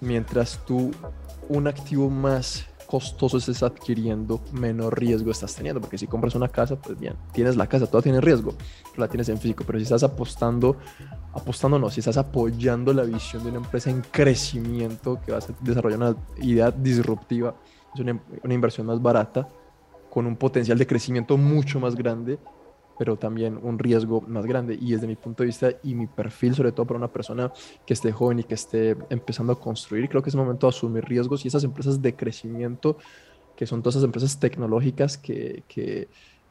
mientras 0.00 0.60
tú 0.66 0.90
un 1.48 1.66
activo 1.66 2.10
más 2.10 2.69
costoso 2.90 3.38
estás 3.38 3.62
adquiriendo, 3.62 4.40
menor 4.52 4.98
riesgo 4.98 5.30
estás 5.30 5.54
teniendo. 5.54 5.80
Porque 5.80 5.96
si 5.96 6.08
compras 6.08 6.34
una 6.34 6.48
casa, 6.48 6.74
pues 6.74 6.98
bien, 6.98 7.14
tienes 7.32 7.56
la 7.56 7.68
casa, 7.68 7.86
toda 7.86 8.02
tiene 8.02 8.20
riesgo, 8.20 8.54
la 8.96 9.06
tienes 9.06 9.28
en 9.28 9.38
físico. 9.38 9.62
Pero 9.64 9.78
si 9.78 9.84
estás 9.84 10.02
apostando, 10.02 10.76
apostando 11.32 11.78
no, 11.78 11.88
si 11.88 12.00
estás 12.00 12.16
apoyando 12.16 12.92
la 12.92 13.04
visión 13.04 13.44
de 13.44 13.50
una 13.50 13.58
empresa 13.58 13.90
en 13.90 14.00
crecimiento 14.02 15.20
que 15.24 15.30
vas 15.30 15.48
a 15.48 15.54
desarrollar 15.60 15.98
una 15.98 16.16
idea 16.38 16.72
disruptiva, 16.72 17.54
es 17.94 18.00
una, 18.00 18.20
una 18.42 18.54
inversión 18.54 18.88
más 18.88 19.00
barata, 19.00 19.48
con 20.10 20.26
un 20.26 20.36
potencial 20.36 20.76
de 20.76 20.88
crecimiento 20.88 21.36
mucho 21.36 21.78
más 21.78 21.94
grande 21.94 22.40
pero 23.00 23.16
también 23.16 23.58
un 23.62 23.78
riesgo 23.78 24.20
más 24.28 24.44
grande. 24.44 24.76
Y 24.78 24.92
desde 24.92 25.06
mi 25.06 25.16
punto 25.16 25.42
de 25.42 25.46
vista 25.46 25.70
y 25.82 25.94
mi 25.94 26.06
perfil, 26.06 26.54
sobre 26.54 26.70
todo 26.70 26.84
para 26.84 26.98
una 26.98 27.08
persona 27.08 27.50
que 27.86 27.94
esté 27.94 28.12
joven 28.12 28.40
y 28.40 28.44
que 28.44 28.52
esté 28.52 28.94
empezando 29.08 29.54
a 29.54 29.58
construir, 29.58 30.06
creo 30.10 30.22
que 30.22 30.28
es 30.28 30.34
el 30.34 30.40
momento 30.42 30.66
de 30.66 30.76
asumir 30.76 31.06
riesgos 31.06 31.42
y 31.42 31.48
esas 31.48 31.64
empresas 31.64 32.02
de 32.02 32.14
crecimiento, 32.14 32.98
que 33.56 33.66
son 33.66 33.80
todas 33.80 33.94
esas 33.94 34.04
empresas 34.04 34.38
tecnológicas 34.38 35.16
que, 35.16 35.62
que, 35.66 36.08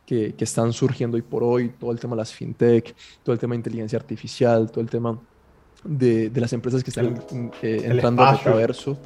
que, 0.08 0.34
están 0.39 0.74
surgiendo 0.74 1.18
hoy 1.18 1.22
por 1.22 1.44
hoy, 1.44 1.70
todo 1.70 1.91
el 1.91 2.00
tema 2.00 2.15
de 2.15 2.22
las 2.22 2.34
fintech, 2.34 2.96
todo 3.22 3.34
el 3.34 3.38
tema 3.38 3.53
de 3.53 3.58
inteligencia 3.58 4.00
artificial, 4.00 4.72
todo 4.72 4.82
el 4.82 4.89
tema 4.89 5.20
de, 5.84 6.32
de 6.32 6.41
las 6.41 6.51
empresas 6.51 6.84
que 6.84 6.89
están 6.89 7.22
eh, 7.62 7.82
entrando 7.84 8.24
al 8.24 8.38
metaverso. 8.38 8.98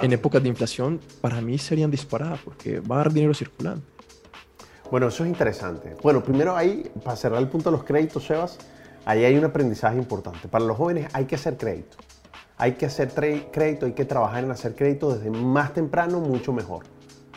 en 0.00 0.12
épocas 0.12 0.40
de 0.44 0.48
inflación, 0.48 1.00
para 1.20 1.40
mí 1.40 1.58
serían 1.58 1.90
disparadas 1.90 2.38
porque 2.44 2.78
va 2.78 2.98
a 2.98 3.00
haber 3.00 3.14
dinero 3.14 3.34
circulante. 3.34 3.99
Bueno, 4.90 5.06
eso 5.06 5.22
es 5.22 5.30
interesante. 5.30 5.94
Bueno, 6.02 6.22
primero 6.22 6.56
ahí, 6.56 6.90
para 7.04 7.16
cerrar 7.16 7.40
el 7.40 7.48
punto 7.48 7.70
de 7.70 7.76
los 7.76 7.84
créditos, 7.84 8.24
Sebas, 8.24 8.58
ahí 9.04 9.24
hay 9.24 9.36
un 9.36 9.44
aprendizaje 9.44 9.96
importante. 9.96 10.48
Para 10.48 10.64
los 10.64 10.76
jóvenes 10.76 11.08
hay 11.12 11.26
que 11.26 11.36
hacer 11.36 11.56
crédito. 11.56 11.96
Hay 12.56 12.72
que 12.72 12.86
hacer 12.86 13.10
crédito, 13.52 13.86
hay 13.86 13.92
que 13.92 14.04
trabajar 14.04 14.44
en 14.44 14.50
hacer 14.50 14.74
crédito 14.74 15.14
desde 15.14 15.30
más 15.30 15.72
temprano, 15.72 16.18
mucho 16.20 16.52
mejor. 16.52 16.84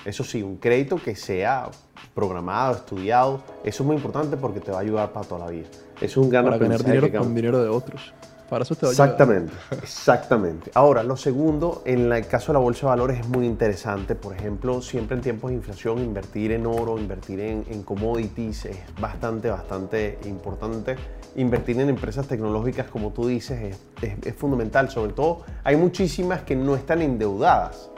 Eso 0.03 0.23
sí, 0.23 0.41
un 0.41 0.57
crédito 0.57 0.97
que 0.97 1.15
sea 1.15 1.69
programado, 2.13 2.75
estudiado, 2.75 3.41
eso 3.63 3.83
es 3.83 3.87
muy 3.87 3.95
importante 3.95 4.35
porque 4.35 4.59
te 4.59 4.71
va 4.71 4.79
a 4.79 4.81
ayudar 4.81 5.13
para 5.13 5.25
toda 5.25 5.45
la 5.45 5.51
vida. 5.51 5.67
Eso 5.97 6.05
es 6.05 6.17
un 6.17 6.29
gran 6.29 6.45
Para 6.45 6.57
ganar 6.57 6.83
dinero 6.83 7.09
con 7.19 7.33
dinero 7.33 7.63
de 7.63 7.69
otros. 7.69 8.13
Para 8.53 8.65
eso 8.65 8.75
te 8.75 8.85
Exactamente, 8.85 9.51
exactamente. 9.81 10.69
Ahora, 10.75 11.01
lo 11.01 11.17
segundo, 11.17 11.81
en 11.85 12.13
el 12.13 12.27
caso 12.27 12.51
de 12.51 12.53
la 12.53 12.59
bolsa 12.59 12.81
de 12.81 12.89
valores 12.89 13.19
es 13.21 13.27
muy 13.27 13.47
interesante. 13.47 14.13
Por 14.13 14.35
ejemplo, 14.35 14.79
siempre 14.79 15.15
en 15.15 15.23
tiempos 15.23 15.49
de 15.49 15.55
inflación, 15.55 15.97
invertir 15.97 16.51
en 16.51 16.67
oro, 16.67 16.99
invertir 16.99 17.39
en, 17.39 17.81
commodities 17.81 18.65
es 18.65 18.77
bastante, 19.01 19.49
bastante 19.49 20.19
importante. 20.25 20.97
Invertir 21.35 21.79
en 21.79 21.89
empresas 21.89 22.27
tecnológicas, 22.27 22.85
como 22.91 23.09
tú 23.09 23.25
dices, 23.25 23.75
es, 24.03 24.13
es 24.23 24.35
fundamental. 24.35 24.87
Sobre 24.91 25.13
todo, 25.13 25.41
hay 25.63 25.75
muchísimas 25.75 26.43
que 26.43 26.55
no 26.55 26.75
están 26.75 27.01
endeudadas. 27.01 27.89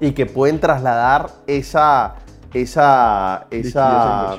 y 0.00 0.12
que 0.12 0.24
pueden 0.24 0.58
trasladar 0.58 1.28
esa, 1.46 2.14
esa, 2.54 3.46
esa, 3.50 4.38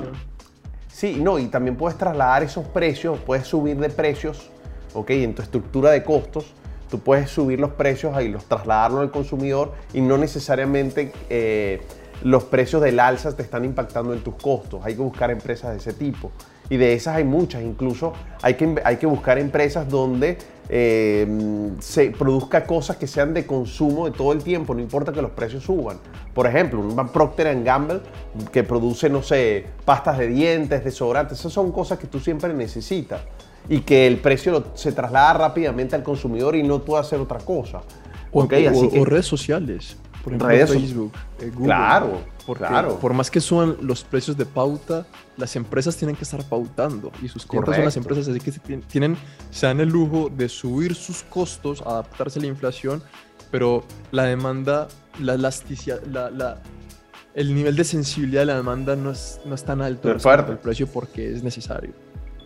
sí, 0.88 1.20
no, 1.22 1.38
y 1.38 1.46
también 1.46 1.76
puedes 1.76 1.96
trasladar 1.96 2.42
esos 2.42 2.66
precios, 2.66 3.20
puedes 3.20 3.46
subir 3.46 3.78
de 3.78 3.88
precios, 3.88 4.50
ok, 4.94 5.10
en 5.10 5.34
tu 5.34 5.42
estructura 5.42 5.90
de 5.90 6.02
costos, 6.04 6.52
tú 6.90 6.98
puedes 6.98 7.30
subir 7.30 7.60
los 7.60 7.70
precios 7.70 8.20
y 8.22 8.28
los 8.28 8.44
trasladarlos 8.44 9.00
al 9.00 9.10
consumidor 9.10 9.72
y 9.92 10.00
no 10.00 10.18
necesariamente 10.18 11.12
eh, 11.30 11.80
los 12.22 12.44
precios 12.44 12.82
del 12.82 13.00
alza 13.00 13.34
te 13.34 13.42
están 13.42 13.64
impactando 13.64 14.12
en 14.12 14.20
tus 14.20 14.34
costos. 14.34 14.80
Hay 14.84 14.94
que 14.94 15.00
buscar 15.00 15.30
empresas 15.30 15.70
de 15.70 15.78
ese 15.78 15.92
tipo. 15.92 16.30
Y 16.68 16.76
de 16.76 16.92
esas 16.92 17.16
hay 17.16 17.24
muchas, 17.24 17.62
incluso 17.62 18.12
hay 18.42 18.54
que, 18.54 18.80
hay 18.84 18.96
que 18.96 19.06
buscar 19.06 19.38
empresas 19.38 19.88
donde 19.88 20.38
eh, 20.68 21.26
se 21.80 22.12
produzca 22.12 22.64
cosas 22.64 22.96
que 22.96 23.08
sean 23.08 23.34
de 23.34 23.44
consumo 23.44 24.08
de 24.08 24.16
todo 24.16 24.32
el 24.32 24.40
tiempo, 24.44 24.72
no 24.72 24.80
importa 24.80 25.12
que 25.12 25.20
los 25.20 25.32
precios 25.32 25.64
suban. 25.64 25.98
Por 26.32 26.46
ejemplo, 26.46 26.78
un 26.78 27.08
Procter 27.08 27.60
Gamble 27.64 28.02
que 28.52 28.62
produce, 28.62 29.10
no 29.10 29.20
sé, 29.20 29.66
pastas 29.84 30.18
de 30.18 30.28
dientes, 30.28 30.84
desodorantes, 30.84 31.40
esas 31.40 31.52
son 31.52 31.72
cosas 31.72 31.98
que 31.98 32.06
tú 32.06 32.20
siempre 32.20 32.54
necesitas 32.54 33.20
y 33.68 33.80
que 33.80 34.06
el 34.06 34.18
precio 34.18 34.64
se 34.74 34.92
traslada 34.92 35.32
rápidamente 35.34 35.94
al 35.94 36.02
consumidor 36.02 36.56
y 36.56 36.62
no 36.62 36.80
puede 36.82 37.02
hacer 37.02 37.20
otra 37.20 37.38
cosa. 37.38 37.82
O, 38.32 38.44
o 38.44 39.04
redes 39.04 39.26
sociales. 39.26 39.96
Por 40.22 40.34
ejemplo, 40.34 40.66
Facebook, 40.66 41.12
eh, 41.40 41.50
Google. 41.50 41.66
Claro, 41.66 42.20
porque 42.46 42.66
claro. 42.66 42.98
por 42.98 43.14
más 43.14 43.30
que 43.30 43.40
suban 43.40 43.76
los 43.80 44.04
precios 44.04 44.36
de 44.36 44.44
pauta, 44.44 45.06
las 45.36 45.56
empresas 45.56 45.96
tienen 45.96 46.14
que 46.14 46.24
estar 46.24 46.44
pautando 46.44 47.10
y 47.22 47.28
sus 47.28 47.46
clientes 47.46 47.74
son 47.74 47.84
las 47.84 47.96
empresas, 47.96 48.28
así 48.28 48.38
que 48.38 48.52
tienen, 48.80 49.16
se 49.50 49.66
dan 49.66 49.80
el 49.80 49.88
lujo 49.88 50.28
de 50.28 50.48
subir 50.48 50.94
sus 50.94 51.22
costos, 51.22 51.80
adaptarse 51.82 52.38
a 52.38 52.42
la 52.42 52.48
inflación, 52.48 53.02
pero 53.50 53.84
la 54.10 54.24
demanda, 54.24 54.88
la 55.20 55.34
elasticidad, 55.34 56.02
la, 56.04 56.60
el 57.34 57.54
nivel 57.54 57.76
de 57.76 57.84
sensibilidad 57.84 58.42
de 58.42 58.46
la 58.46 58.56
demanda 58.56 58.96
no 58.96 59.10
es, 59.10 59.40
no 59.46 59.54
es 59.54 59.64
tan 59.64 59.80
alto 59.80 60.12
respecto 60.12 60.52
el 60.52 60.58
precio 60.58 60.86
porque 60.86 61.32
es 61.32 61.42
necesario. 61.42 61.92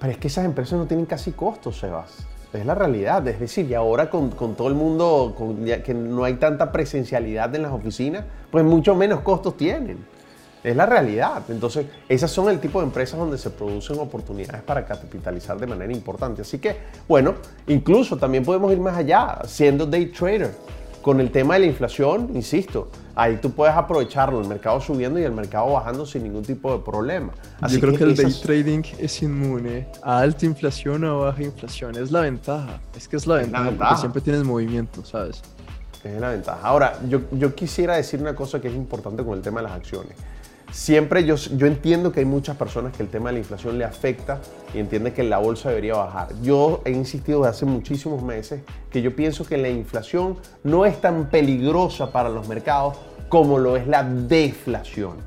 Pero 0.05 0.13
es 0.13 0.19
que 0.19 0.29
esas 0.29 0.45
empresas 0.45 0.79
no 0.79 0.85
tienen 0.85 1.07
casi 1.07 1.33
costos, 1.33 1.79
Sebas. 1.79 2.27
Es 2.53 2.67
la 2.67 2.75
realidad. 2.75 3.27
Es 3.27 3.41
decir, 3.41 3.65
y 3.71 3.73
ahora 3.73 4.11
con, 4.11 4.29
todo 4.55 4.69
el 4.69 4.75
mundo, 4.75 5.35
que 5.83 5.95
no 5.95 6.25
hay 6.25 6.35
tanta 6.35 6.71
presencialidad 6.73 7.55
en 7.55 7.63
las 7.63 7.73
oficinas, 7.73 8.23
pues 8.51 8.67
mucho 8.67 8.95
menos 8.95 9.21
costos 9.21 9.57
tienen. 9.57 10.05
Es 10.63 10.77
la 10.77 10.85
realidad. 10.85 11.45
Entonces, 11.49 11.87
esas 12.07 12.31
son 12.31 12.51
el 12.51 12.61
tipo 12.61 12.81
de 12.81 12.87
empresas 12.89 13.19
donde 13.19 13.39
se 13.39 13.49
producen 13.49 13.99
oportunidades 13.99 14.61
para 14.61 14.85
capitalizar 14.85 15.59
de 15.59 15.69
manera 15.69 15.91
importante. 15.91 16.43
Así 16.43 16.59
que, 16.59 16.77
bueno, 17.09 17.37
incluso 17.67 18.19
también 18.19 18.45
podemos 18.45 18.71
ir 18.73 18.81
más 18.81 18.99
allá, 18.99 19.39
siendo 19.47 19.87
day 19.87 20.05
trader. 20.13 20.51
Con 21.05 21.21
el 21.21 21.31
tema 21.31 21.53
de 21.53 21.61
la 21.61 21.67
inflación, 21.67 22.31
insisto, 22.33 22.89
ahí 23.15 23.37
tú 23.37 23.51
puedes 23.51 23.75
aprovecharlo, 23.77 24.41
el 24.41 24.49
mercado 24.49 24.81
subiendo 24.81 25.21
y 25.21 25.23
el 25.23 25.33
mercado 25.33 25.71
bajando 25.71 26.07
sin 26.07 26.23
ningún 26.23 26.43
tipo 26.43 26.73
de 26.73 26.83
problema. 26.83 27.31
Yo 27.69 27.79
creo 27.79 27.95
que, 27.95 28.05
el 28.05 28.17
day 28.17 28.33
trading 28.33 28.83
es 28.99 29.23
inmune 29.23 29.87
a 30.03 30.21
alta 30.21 30.47
inflación 30.47 31.05
o 31.05 31.21
a 31.21 31.27
baja 31.27 31.43
inflación. 31.43 31.95
Es 31.97 32.11
la 32.11 32.23
ventaja. 32.23 32.81
Es 32.97 33.07
que 33.07 33.17
es 33.17 33.27
la 33.27 33.35
ventaja, 33.35 33.71
porque 33.73 33.97
siempre 33.99 34.23
tienes 34.23 34.45
movimiento, 34.45 35.05
¿sabes? 35.05 35.43
Es 36.03 36.19
la 36.19 36.31
ventaja. 36.31 36.67
Ahora, 36.67 36.99
yo, 37.07 37.21
yo 37.33 37.55
quisiera 37.55 37.97
decir 37.97 38.23
una 38.23 38.35
cosa 38.35 38.59
que 38.59 38.69
es 38.69 38.75
importante 38.75 39.23
con 39.23 39.35
el 39.35 39.43
tema 39.43 39.61
de 39.61 39.69
las 39.69 39.77
acciones. 39.77 40.17
Siempre 40.75 41.25
yo, 41.25 41.37
yo 41.37 41.69
entiendo 41.69 42.11
que 42.11 42.19
hay 42.19 42.27
muchas 42.27 42.57
personas 42.57 42.97
que 42.97 43.05
el 43.05 43.09
tema 43.09 43.29
de 43.29 43.35
la 43.35 43.39
inflación 43.39 43.79
le 43.79 43.85
afecta 43.85 44.41
y 44.75 44.81
entiende 44.81 45.13
que 45.13 45.23
la 45.23 45.39
bolsa 45.39 45.69
debería 45.69 45.95
bajar. 45.95 46.31
Yo 46.43 46.83
he 46.85 46.91
insistido 46.91 47.39
desde 47.39 47.51
hace 47.51 47.65
muchísimos 47.65 48.25
meses 48.25 48.61
que 48.91 49.01
yo 49.01 49.15
pienso 49.15 49.45
que 49.45 49.57
la 49.57 49.69
inflación 49.69 50.37
no 50.65 50.85
es 50.85 51.01
tan 51.01 51.31
peligrosa 51.31 52.11
para 52.11 52.29
los 52.29 52.49
mercados 52.49 52.97
como 53.29 53.59
lo 53.59 53.77
es 53.77 53.87
la 53.87 54.03
deflación. 54.03 55.19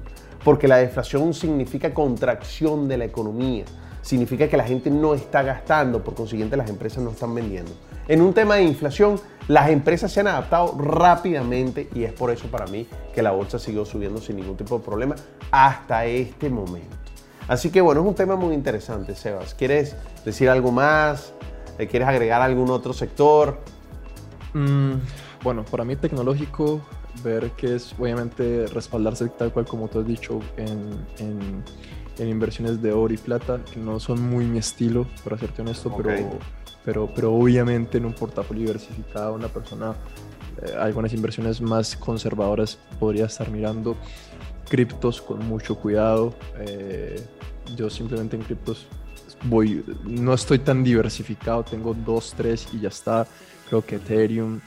Porque 0.44 0.68
la 0.68 0.78
deflación 0.78 1.34
significa 1.34 1.94
contracción 1.94 2.90
de 2.90 2.98
la 2.98 3.06
economía 3.06 3.64
significa 4.08 4.48
que 4.48 4.56
la 4.56 4.64
gente 4.64 4.90
no 4.90 5.14
está 5.14 5.44
gastando, 5.44 6.02
por 6.02 6.16
consiguiente 6.16 6.56
las 6.56 6.70
empresas 6.70 7.04
no 7.04 7.12
están 7.12 7.36
vendiendo. 7.36 7.74
En 8.08 8.22
un 8.22 8.34
tema 8.34 8.56
de 8.56 8.64
inflación, 8.64 9.20
las 9.50 9.70
empresas 9.70 10.14
se 10.14 10.22
han 10.22 10.28
adaptado 10.28 10.78
rápidamente 10.78 11.90
y 11.94 12.06
es 12.06 12.14
por 12.14 12.32
eso 12.32 12.48
para 12.48 12.68
mí 12.68 12.88
que 13.14 13.22
la 13.22 13.32
bolsa 13.32 13.60
siguió 13.60 13.84
subiendo 13.84 14.22
sin 14.22 14.38
ningún 14.38 14.56
tipo 14.56 14.78
de 14.78 14.86
problema 14.86 15.16
hasta 15.52 16.06
este 16.06 16.50
momento. 16.50 16.96
Así 17.50 17.70
que 17.70 17.82
bueno, 17.82 18.00
es 18.00 18.08
un 18.08 18.16
tema 18.16 18.38
muy 18.38 18.54
interesante, 18.54 19.14
Sebas. 19.14 19.54
¿Quieres 19.54 19.98
decir 20.24 20.50
algo 20.50 20.72
más? 20.72 21.34
¿Quieres 21.76 22.08
agregar 22.08 22.42
algún 22.42 22.70
otro 22.70 22.94
sector? 22.94 23.60
Mm, 24.54 24.94
bueno, 25.44 25.66
para 25.66 25.84
mí 25.84 25.98
tecnológico, 25.98 26.80
ver 27.26 27.52
que 27.52 27.76
es 27.76 27.94
obviamente 28.00 28.68
respaldarse 28.68 29.28
tal 29.28 29.52
cual 29.52 29.66
como 29.66 29.90
tú 29.90 30.00
has 30.00 30.08
dicho 30.08 30.40
en 30.56 31.62
inversiones 32.26 32.82
de 32.82 32.92
oro 32.92 33.14
y 33.14 33.18
plata, 33.18 33.60
que 33.72 33.80
no 33.80 34.00
son 34.00 34.22
muy 34.22 34.46
mi 34.46 34.60
estilo, 34.60 35.08
para 35.24 35.38
serte 35.38 35.62
honesto, 35.62 35.94
pero, 35.96 36.12
pero, 36.84 37.10
pero 37.14 37.34
obviamente 37.34 37.98
en 37.98 38.06
un 38.06 38.14
portafolio 38.14 38.64
diversificado 38.64 39.34
una 39.34 39.48
persona, 39.48 39.94
eh, 40.62 40.74
algunas 40.80 41.14
inversiones 41.14 41.62
más 41.62 41.96
conservadoras 41.96 42.78
podría 43.00 43.26
estar 43.26 43.50
mirando 43.50 43.96
criptos 44.70 45.22
con 45.22 45.46
mucho 45.48 45.76
cuidado. 45.76 46.34
Eh, 46.60 47.22
yo 47.76 47.90
simplemente 47.90 48.36
en 48.36 48.44
criptos 48.44 48.88
voy, 49.44 49.84
no 50.04 50.34
estoy 50.34 50.60
tan 50.60 50.84
diversificado, 50.84 51.64
tengo 51.64 51.94
dos, 51.94 52.34
tres 52.36 52.68
y 52.74 52.80
ya 52.80 52.90
está. 52.90 53.28
Creo 53.70 53.86
que 53.86 53.98
Ethereum 53.98 54.62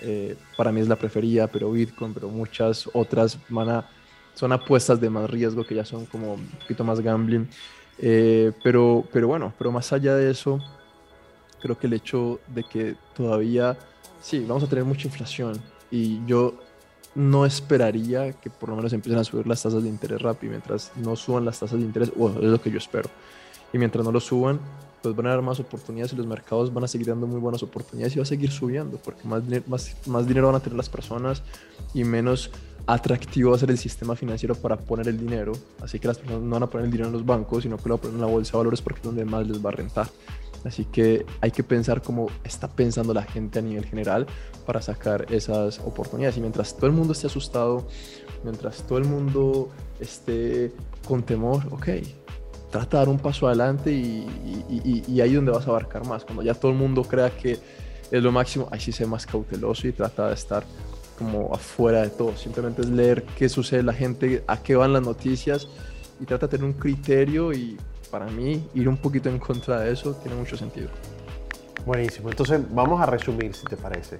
eh, 0.00 0.36
para 0.56 0.70
mí 0.72 0.80
es 0.80 0.88
la 0.88 0.96
preferida, 0.96 1.46
pero 1.46 1.70
Bitcoin, 1.70 2.12
pero 2.14 2.28
muchas 2.28 2.88
otras 2.92 3.38
van 3.48 3.70
a 3.70 3.88
son 4.34 4.52
apuestas 4.52 5.00
de 5.00 5.10
más 5.10 5.30
riesgo 5.30 5.64
que 5.64 5.74
ya 5.74 5.84
son 5.84 6.06
como 6.06 6.34
un 6.34 6.46
poquito 6.46 6.84
más 6.84 7.00
gambling. 7.00 7.48
Eh, 7.98 8.52
pero, 8.62 9.04
pero 9.12 9.28
bueno, 9.28 9.52
pero 9.56 9.70
más 9.70 9.92
allá 9.92 10.16
de 10.16 10.30
eso, 10.30 10.60
creo 11.60 11.78
que 11.78 11.86
el 11.86 11.94
hecho 11.94 12.40
de 12.48 12.64
que 12.64 12.96
todavía, 13.16 13.76
sí, 14.20 14.44
vamos 14.46 14.64
a 14.64 14.66
tener 14.66 14.84
mucha 14.84 15.06
inflación 15.06 15.60
y 15.90 16.24
yo 16.26 16.54
no 17.14 17.46
esperaría 17.46 18.32
que 18.32 18.50
por 18.50 18.68
lo 18.68 18.76
menos 18.76 18.92
empiecen 18.92 19.20
a 19.20 19.24
subir 19.24 19.46
las 19.46 19.62
tasas 19.62 19.84
de 19.84 19.88
interés 19.88 20.20
rápido 20.20 20.50
mientras 20.50 20.90
no 20.96 21.14
suban 21.14 21.44
las 21.44 21.60
tasas 21.60 21.78
de 21.78 21.84
interés, 21.84 22.12
bueno, 22.14 22.40
es 22.40 22.46
lo 22.46 22.60
que 22.60 22.70
yo 22.70 22.78
espero. 22.78 23.08
Y 23.72 23.78
mientras 23.78 24.04
no 24.04 24.12
lo 24.12 24.20
suban, 24.20 24.58
pues 25.04 25.16
van 25.16 25.26
a 25.26 25.32
haber 25.32 25.44
más 25.44 25.60
oportunidades 25.60 26.14
y 26.14 26.16
los 26.16 26.26
mercados 26.26 26.72
van 26.72 26.84
a 26.84 26.88
seguir 26.88 27.08
dando 27.08 27.26
muy 27.26 27.38
buenas 27.38 27.62
oportunidades 27.62 28.14
y 28.14 28.18
va 28.18 28.22
a 28.22 28.26
seguir 28.26 28.50
subiendo 28.50 28.96
porque 28.96 29.28
más, 29.28 29.42
más, 29.66 29.94
más 30.06 30.26
dinero 30.26 30.46
van 30.46 30.56
a 30.56 30.60
tener 30.60 30.78
las 30.78 30.88
personas 30.88 31.42
y 31.92 32.04
menos 32.04 32.50
atractivo 32.86 33.50
va 33.50 33.56
a 33.56 33.58
ser 33.58 33.70
el 33.70 33.76
sistema 33.76 34.16
financiero 34.16 34.54
para 34.54 34.78
poner 34.78 35.08
el 35.08 35.18
dinero. 35.18 35.52
Así 35.82 35.98
que 35.98 36.08
las 36.08 36.16
personas 36.16 36.42
no 36.42 36.50
van 36.50 36.62
a 36.62 36.70
poner 36.70 36.86
el 36.86 36.90
dinero 36.90 37.08
en 37.08 37.12
los 37.12 37.26
bancos, 37.26 37.64
sino 37.64 37.76
que 37.76 37.86
lo 37.86 37.96
van 37.96 37.98
a 37.98 38.02
poner 38.02 38.14
en 38.14 38.20
la 38.22 38.26
bolsa 38.26 38.52
de 38.52 38.58
valores 38.58 38.80
porque 38.80 39.00
es 39.00 39.04
donde 39.04 39.26
más 39.26 39.46
les 39.46 39.62
va 39.62 39.68
a 39.68 39.72
rentar. 39.72 40.08
Así 40.64 40.86
que 40.86 41.26
hay 41.42 41.50
que 41.50 41.62
pensar 41.62 42.00
cómo 42.00 42.30
está 42.42 42.68
pensando 42.68 43.12
la 43.12 43.24
gente 43.24 43.58
a 43.58 43.62
nivel 43.62 43.84
general 43.84 44.26
para 44.64 44.80
sacar 44.80 45.26
esas 45.30 45.80
oportunidades. 45.80 46.38
Y 46.38 46.40
mientras 46.40 46.74
todo 46.74 46.86
el 46.86 46.92
mundo 46.92 47.12
esté 47.12 47.26
asustado, 47.26 47.86
mientras 48.42 48.82
todo 48.84 48.96
el 48.96 49.04
mundo 49.04 49.68
esté 50.00 50.72
con 51.06 51.22
temor, 51.22 51.62
ok, 51.70 51.88
trata 52.74 52.98
de 52.98 53.04
dar 53.04 53.08
un 53.08 53.20
paso 53.20 53.46
adelante 53.46 53.92
y, 53.92 55.20
ahí 55.20 55.34
donde 55.34 55.52
vas 55.52 55.64
a 55.64 55.70
abarcar 55.70 56.04
más. 56.08 56.24
Cuando 56.24 56.42
ya 56.42 56.54
todo 56.54 56.72
el 56.72 56.76
mundo 56.76 57.04
crea 57.04 57.30
que 57.30 57.56
es 58.10 58.22
lo 58.22 58.32
máximo, 58.32 58.66
ahí 58.72 58.80
sí 58.80 58.90
sé 58.90 59.06
más 59.06 59.26
cauteloso 59.26 59.86
y 59.86 59.92
trata 59.92 60.26
de 60.26 60.34
estar 60.34 60.64
como 61.16 61.54
afuera 61.54 62.02
de 62.02 62.10
todo. 62.10 62.36
Simplemente 62.36 62.82
es 62.82 62.88
leer 62.88 63.22
qué 63.38 63.48
sucede 63.48 63.84
la 63.84 63.92
gente, 63.92 64.42
a 64.48 64.56
qué 64.56 64.74
van 64.74 64.92
las 64.92 65.02
noticias 65.02 65.68
y 66.18 66.24
trata 66.24 66.48
de 66.48 66.56
tener 66.56 66.66
un 66.66 66.72
criterio 66.72 67.52
y 67.52 67.76
para 68.10 68.26
mí 68.26 68.68
ir 68.74 68.88
un 68.88 68.96
poquito 68.96 69.28
en 69.28 69.38
contra 69.38 69.78
de 69.78 69.92
eso 69.92 70.12
tiene 70.14 70.36
mucho 70.36 70.56
sentido. 70.56 70.88
Buenísimo. 71.86 72.28
Entonces 72.28 72.60
vamos 72.70 73.00
a 73.00 73.06
resumir 73.06 73.54
si 73.54 73.66
te 73.66 73.76
parece. 73.76 74.18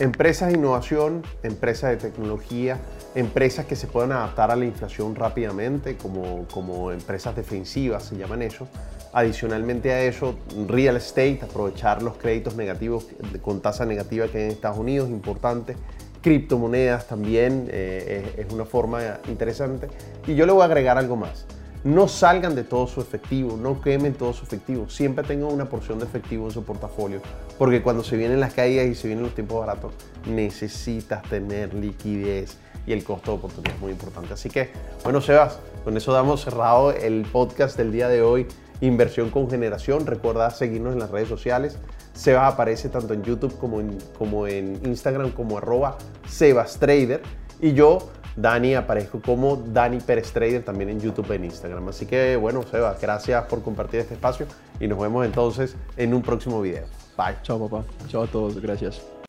Empresas 0.00 0.48
de 0.48 0.58
innovación, 0.58 1.22
empresas 1.42 1.90
de 1.90 1.96
tecnología, 1.98 2.78
empresas 3.14 3.66
que 3.66 3.76
se 3.76 3.86
puedan 3.86 4.12
adaptar 4.12 4.50
a 4.50 4.56
la 4.56 4.64
inflación 4.64 5.14
rápidamente, 5.14 5.96
como, 5.96 6.46
como 6.52 6.90
empresas 6.90 7.36
defensivas 7.36 8.04
se 8.04 8.16
llaman 8.16 8.42
eso. 8.42 8.66
Adicionalmente 9.12 9.92
a 9.92 10.02
eso, 10.02 10.36
real 10.66 10.96
estate, 10.96 11.40
aprovechar 11.42 12.02
los 12.02 12.16
créditos 12.16 12.56
negativos 12.56 13.06
con 13.42 13.60
tasa 13.60 13.84
negativa 13.84 14.26
que 14.28 14.38
hay 14.38 14.44
en 14.44 14.50
Estados 14.50 14.78
Unidos, 14.78 15.08
importante 15.10 15.76
criptomonedas 16.22 17.06
también 17.06 17.68
eh, 17.70 18.34
es, 18.36 18.52
una 18.52 18.64
forma 18.64 19.00
interesante. 19.28 19.88
Y 20.26 20.34
yo 20.34 20.46
le 20.46 20.52
voy 20.52 20.62
a 20.62 20.66
agregar 20.66 20.98
algo 20.98 21.16
más. 21.16 21.46
No 21.82 22.08
salgan 22.08 22.54
de 22.54 22.64
todo 22.64 22.86
su 22.86 23.00
efectivo, 23.00 23.56
no 23.56 23.80
quemen 23.80 24.12
todo 24.14 24.32
su 24.32 24.44
efectivo. 24.44 24.88
Siempre 24.90 25.24
tengan 25.24 25.50
una 25.50 25.64
porción 25.66 25.98
de 25.98 26.04
efectivo 26.04 26.46
en 26.46 26.52
su 26.52 26.62
portafolio, 26.62 27.22
porque 27.58 27.82
cuando 27.82 28.04
se 28.04 28.16
vienen 28.16 28.38
las 28.38 28.52
caídas 28.52 28.86
y 28.86 28.94
se 28.94 29.08
vienen 29.08 29.24
los 29.24 29.34
tiempos 29.34 29.60
baratos, 29.60 29.92
necesitas 30.26 31.22
tener 31.22 31.72
liquidez 31.72 32.58
y 32.86 32.92
el 32.92 33.04
costo 33.04 33.32
de 33.32 33.38
oportunidad 33.38 33.74
es 33.74 33.80
muy 33.80 33.92
importante. 33.92 34.34
Así 34.34 34.50
que, 34.50 34.70
bueno, 35.04 35.20
Sebas, 35.20 35.58
con 35.84 35.96
eso 35.96 36.12
damos 36.12 36.42
cerrado 36.42 36.92
el 36.92 37.22
podcast 37.22 37.76
del 37.76 37.92
día 37.92 38.08
de 38.08 38.22
hoy, 38.22 38.46
Inversión 38.80 39.30
con 39.30 39.48
Generación. 39.50 40.06
Recuerda 40.06 40.50
seguirnos 40.50 40.92
en 40.92 40.98
las 40.98 41.10
redes 41.10 41.28
sociales. 41.28 41.78
Sebas 42.12 42.52
aparece 42.52 42.88
tanto 42.88 43.14
en 43.14 43.22
YouTube 43.22 43.56
como 43.58 44.46
en, 44.46 44.80
Instagram 44.84 45.30
como 45.30 45.58
arroba 45.58 45.96
Sebas 46.28 46.78
Trader. 46.78 47.22
Y 47.60 47.72
yo, 47.72 48.10
Dani, 48.36 48.74
aparezco 48.74 49.20
como 49.20 49.56
Dani 49.56 49.98
Pérez 50.00 50.32
Trader 50.32 50.64
también 50.64 50.90
en 50.90 51.00
YouTube 51.00 51.30
e 51.32 51.36
en 51.36 51.44
Instagram. 51.44 51.88
Así 51.88 52.06
que 52.06 52.36
bueno, 52.36 52.62
Seba, 52.62 52.96
gracias 53.00 53.44
por 53.46 53.62
compartir 53.62 54.00
este 54.00 54.14
espacio 54.14 54.46
y 54.78 54.88
nos 54.88 54.98
vemos 54.98 55.24
entonces 55.24 55.76
en 55.96 56.14
un 56.14 56.22
próximo 56.22 56.60
video. 56.62 56.84
Bye. 57.16 57.36
Chao, 57.42 57.68
papá. 57.68 57.84
Chao 58.08 58.22
a 58.22 58.26
todos. 58.26 58.60
Gracias. 58.60 59.19